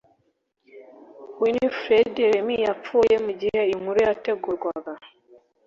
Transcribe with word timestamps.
winifred 1.41 2.15
remmie 2.31 2.57
yapfuye 2.67 3.15
mu 3.25 3.31
gihe 3.39 3.59
iyi 3.67 3.75
nkuru 3.81 3.97
yategurwaga 4.07 4.91